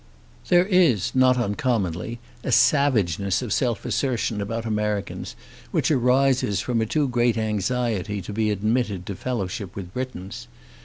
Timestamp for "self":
3.53-3.85